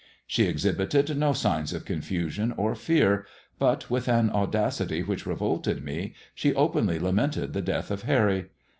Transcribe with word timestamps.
She 0.25 0.45
exhibited 0.45 1.15
no 1.15 1.31
signs 1.31 1.73
of 1.73 1.85
confusion 1.85 2.51
or 2.57 2.73
fear, 2.73 3.27
but, 3.59 3.87
with 3.91 4.07
an 4.09 4.31
audacity 4.31 5.03
which 5.03 5.27
revolted 5.27 5.83
me, 5.83 6.15
she 6.33 6.55
openly 6.55 6.97
lamented 6.97 7.53
the 7.53 7.61
death 7.61 7.91
of 7.91 8.01
Harry. 8.01 8.47